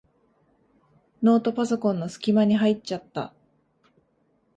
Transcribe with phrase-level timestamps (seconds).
[1.21, 3.35] ノートパソコンのすき間に入っちゃった。